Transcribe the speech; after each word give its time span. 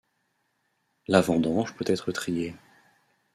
La 1.07 1.21
vendange 1.21 1.75
peut 1.75 1.85
être 1.87 2.11
triée. 2.11 2.55